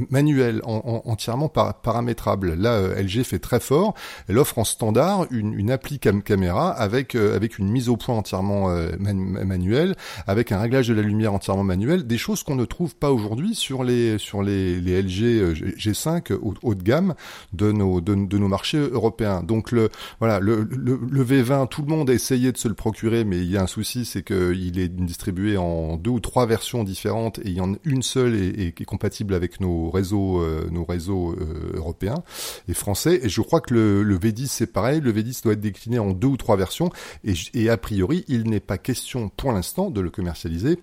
[0.09, 2.53] manuelle, en, en, entièrement par, paramétrable.
[2.53, 3.93] Là, euh, LG fait très fort.
[4.27, 7.97] Elle offre en standard une, une appli cam caméra avec euh, avec une mise au
[7.97, 9.95] point entièrement euh, man manuelle,
[10.27, 13.55] avec un réglage de la lumière entièrement manuel, des choses qu'on ne trouve pas aujourd'hui
[13.55, 17.15] sur les sur les, les LG G5 haut, haut, de gamme
[17.53, 19.43] de nos de, de, nos marchés européens.
[19.43, 22.73] Donc le voilà le, le, le, V20, tout le monde a essayé de se le
[22.73, 26.45] procurer, mais il y a un souci, c'est qu'il est distribué en deux ou trois
[26.45, 29.89] versions différentes et il y en a une seule et, qui est compatible avec nos
[29.89, 32.23] réseaux, euh, nos réseaux euh, européens
[32.67, 33.19] et français.
[33.23, 35.01] Et je crois que le, le V10 c'est pareil.
[35.01, 36.89] Le V10 doit être décliné en deux ou trois versions
[37.23, 40.79] et a priori il n'est pas question pour l'instant de le commercialiser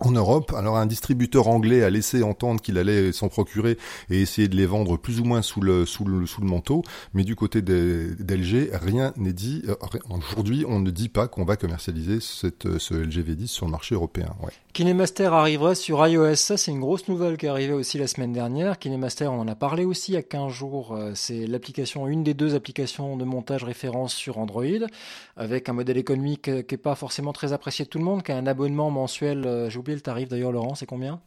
[0.00, 0.52] en Europe.
[0.56, 3.78] Alors un distributeur anglais a laissé entendre qu'il allait s'en procurer
[4.10, 6.82] et essayer de les vendre plus ou moins sous le sous le, sous le manteau,
[7.12, 9.62] mais du côté d'LG, rien n'est dit.
[9.68, 9.74] Euh,
[10.10, 12.46] aujourd'hui, on ne dit pas qu'on va commercialiser ce
[12.94, 14.34] LG V10 sur le marché européen.
[14.74, 18.32] KineMaster arrivera sur iOS, ça c'est une grosse nouvelle qui est arrivée aussi la semaine
[18.32, 18.76] dernière.
[18.80, 22.24] KineMaster, on en a parlé aussi il y a 15 jours, euh, c'est l'application, une
[22.24, 24.64] des deux applications de montage référence sur Android,
[25.36, 28.24] avec un modèle économique euh, qui n'est pas forcément très apprécié de tout le monde,
[28.24, 31.20] qui a un abonnement mensuel, euh, j'ai oublié le tarif d'ailleurs Laurent, c'est combien?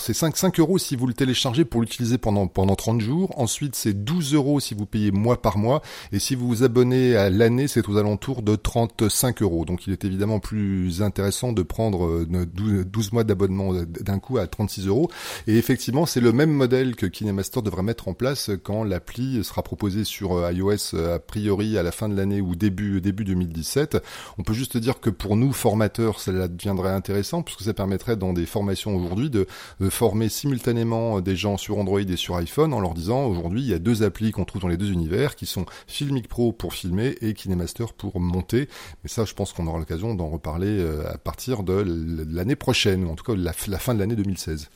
[0.00, 3.38] C'est 5, 5 euros si vous le téléchargez pour l'utiliser pendant, pendant 30 jours.
[3.38, 5.82] Ensuite, c'est 12 euros si vous payez mois par mois.
[6.12, 9.64] Et si vous vous abonnez à l'année, c'est aux alentours de 35 euros.
[9.64, 14.46] Donc, il est évidemment plus intéressant de prendre 12, euh, mois d'abonnement d'un coup à
[14.46, 15.10] 36 euros.
[15.46, 19.62] Et effectivement, c'est le même modèle que KineMaster devrait mettre en place quand l'appli sera
[19.62, 23.24] proposée sur euh, iOS euh, a priori à la fin de l'année ou début, début
[23.24, 23.98] 2017.
[24.38, 28.32] On peut juste dire que pour nous, formateurs, cela deviendrait intéressant puisque ça permettrait dans
[28.32, 29.46] des formations aujourd'hui de
[29.90, 33.74] former simultanément des gens sur Android et sur iPhone en leur disant aujourd'hui il y
[33.74, 37.16] a deux applis qu'on trouve dans les deux univers qui sont Filmic Pro pour filmer
[37.20, 38.68] et KineMaster pour monter.
[39.02, 41.84] Mais ça, je pense qu'on aura l'occasion d'en reparler euh, à partir de
[42.28, 44.70] l'année prochaine, ou en tout cas la, la fin de l'année 2016.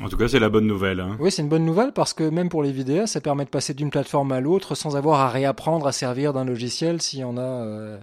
[0.00, 1.00] En tout cas, c'est la bonne nouvelle.
[1.00, 1.16] Hein.
[1.18, 3.74] Oui, c'est une bonne nouvelle parce que même pour les vidéos, ça permet de passer
[3.74, 7.40] d'une plateforme à l'autre sans avoir à réapprendre à servir d'un logiciel si on a,
[7.40, 7.98] euh,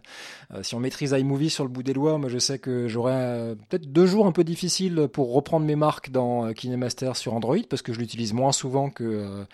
[0.53, 2.17] euh, si on maîtrise iMovie sur le bout des doigts.
[2.17, 5.77] Moi, je sais que j'aurai euh, peut-être deux jours un peu difficiles pour reprendre mes
[5.77, 9.45] marques dans KineMaster sur Android parce que je l'utilise moins souvent que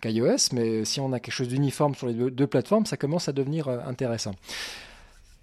[0.00, 0.54] qu'iOS.
[0.54, 3.68] Mais si on a quelque chose d'uniforme sur les deux plateformes, ça commence à devenir
[3.68, 4.34] intéressant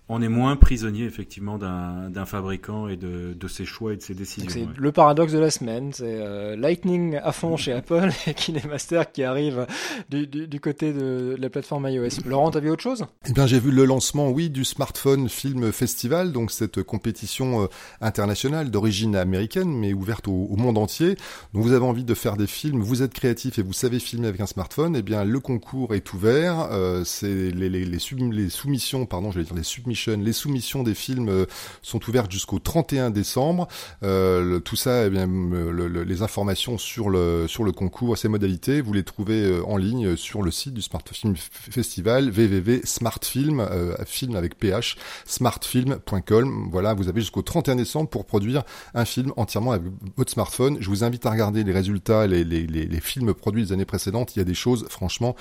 [0.10, 4.14] on est moins prisonnier effectivement d'un fabricant et de, de, ses choix et de ses
[4.14, 4.50] décisions.
[4.50, 9.04] C'est le paradoxe de la semaine, c'est euh, Lightning à fond chez Apple et KineMaster
[9.12, 9.68] qui arrive
[10.10, 12.22] du, du, du, côté de la plateforme iOS.
[12.26, 13.06] Laurent, t'as vu autre chose?
[13.28, 17.68] Eh bien, j'ai vu le lancement, oui, du Smartphone Film Festival, donc cette compétition euh,
[18.00, 21.16] internationale d'origine américaine mais ouverte au, monde entier.
[21.54, 24.28] Donc vous avez envie de faire des films, vous êtes créatif et vous savez filmer
[24.28, 26.70] avec un smartphone, eh bien le concours est ouvert.
[26.72, 28.00] Euh, c'est les, les, les,
[28.32, 31.46] les soumissions, pardon, je vais dire les submissions les soumissions des films euh,
[31.82, 33.68] sont ouvertes jusqu'au 31 décembre.
[34.04, 39.44] Euh, tout ça, eh les informations sur le concours et ses modalités, vous les trouvez
[39.44, 43.68] euh, en ligne sur le site du Smart Film Festival www.smartfilm
[44.06, 46.70] film avec ph smartfilm.com.
[46.72, 50.78] Voilà, vous avez jusqu'au 31 décembre pour produire un film entièrement avec votre smartphone.
[50.80, 54.36] Je vous invite à regarder les résultats, les, films produits des années précédentes.
[54.36, 55.36] Il y a des choses, franchement,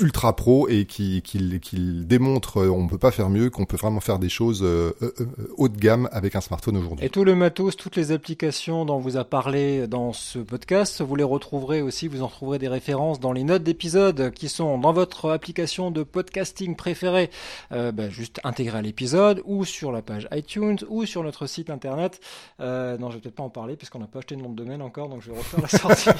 [0.00, 4.18] ultra pro et qui, qui, démontrent, on peut pas faire mieux, qu'on peut vraiment faire
[4.18, 7.04] des choses euh, euh, euh, haut de gamme avec un smartphone aujourd'hui.
[7.06, 11.16] Et tout le matos, toutes les applications dont vous a parlé dans ce podcast, vous
[11.16, 14.92] les retrouverez aussi, vous en retrouverez des références dans les notes d'épisode qui sont dans
[14.92, 17.30] votre application de podcasting préférée,
[17.70, 22.20] bah, juste intégré à l'épisode, ou sur la page iTunes, ou sur notre site internet.
[22.58, 24.82] non, je vais peut-être pas en parler puisqu'on n'a pas acheté de nom de domaine
[24.82, 26.10] encore, donc je vais refaire la sortie.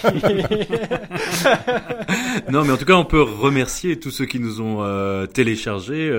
[2.50, 6.10] non, mais en tout cas, on peut remercier tous ceux qui nous ont téléchargé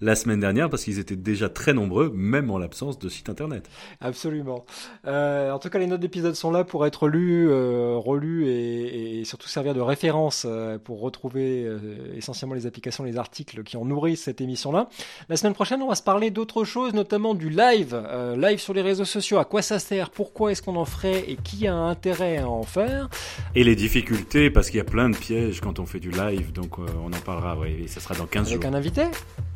[0.00, 3.68] la semaine dernière parce qu'ils étaient déjà très nombreux, même en l'absence de site internet.
[4.00, 4.64] Absolument.
[5.06, 9.20] Euh, en tout cas, les notes d'épisode sont là pour être lues, euh, relues et,
[9.20, 11.78] et, surtout servir de référence euh, pour retrouver euh,
[12.16, 14.88] essentiellement les applications, les articles qui ont nourri cette émission-là.
[15.28, 18.00] La semaine prochaine, on va se parler d'autres choses, notamment du live,
[18.36, 19.38] live sur les réseaux sociaux.
[19.38, 20.10] À quoi ça sert?
[20.10, 21.24] Pourquoi est-ce qu'on en ferait?
[21.28, 23.08] Et qui a intérêt à en faire?
[23.54, 26.52] Et les difficultés, parce qu'il y a plein de pièges quand on fait du live,
[26.52, 27.56] donc on en parlera.
[27.58, 28.56] Oui, et ça sera dans 15 jours.
[28.56, 29.02] Avec un invité?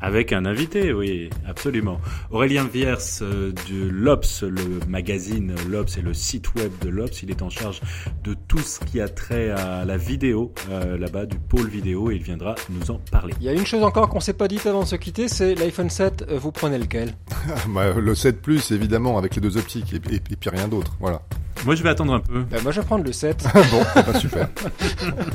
[0.00, 0.59] Avec un invité
[0.94, 2.00] oui, absolument.
[2.30, 7.30] Aurélien Viers euh, du l'Obs, le magazine l'Obs et le site web de l'Obs, il
[7.30, 7.80] est en charge
[8.24, 12.16] de tout ce qui a trait à la vidéo euh, là-bas, du pôle vidéo, et
[12.16, 13.34] il viendra nous en parler.
[13.40, 15.54] Il y a une chose encore qu'on s'est pas dit avant de se quitter, c'est
[15.54, 17.14] l'iPhone 7, euh, vous prenez lequel?
[17.68, 21.22] Bah, Le 7 Plus, évidemment, avec les deux optiques, et, et puis rien d'autre, voilà.
[21.64, 22.42] Moi, je vais attendre un peu.
[22.50, 23.44] Bah, moi, je vais prendre le 7.
[23.70, 24.48] bon, pas super.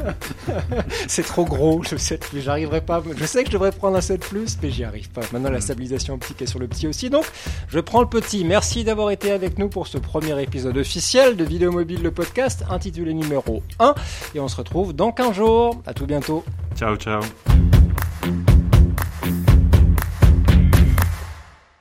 [1.08, 3.04] c'est trop gros, le 7 mais j'arriverai pas.
[3.16, 6.16] Je sais que je devrais prendre un 7 Plus, mais j'y arrive Maintenant, la stabilisation
[6.16, 7.26] optique est sur le petit aussi, donc
[7.68, 8.44] je prends le petit.
[8.44, 12.64] Merci d'avoir été avec nous pour ce premier épisode officiel de Vidéo Mobile, le podcast,
[12.70, 13.96] intitulé numéro 1.
[14.36, 15.82] Et on se retrouve dans 15 jours.
[15.86, 16.44] À tout bientôt.
[16.76, 17.22] Ciao, ciao.